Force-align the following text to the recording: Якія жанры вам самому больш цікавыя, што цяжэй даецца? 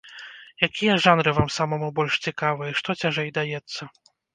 Якія 0.67 0.95
жанры 1.05 1.29
вам 1.41 1.53
самому 1.59 1.93
больш 2.03 2.19
цікавыя, 2.27 2.77
што 2.83 3.01
цяжэй 3.01 3.29
даецца? 3.41 3.81